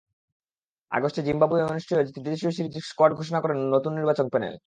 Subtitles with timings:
[0.91, 4.55] আগস্টে জিম্বাবুয়ে অনুষ্ঠেয় ত্রিদেশীয় সিরিজে স্কোয়াড ঘোষণা করবে নতুন নির্বাচক প্যানেল।